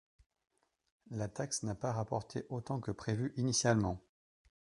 La 1.11 1.27
taxe 1.27 1.61
n'a 1.61 1.75
pas 1.75 1.91
rapporté 1.93 2.43
autant 2.49 2.79
que 2.79 2.89
prévu 2.89 3.33
initialement. 3.37 4.01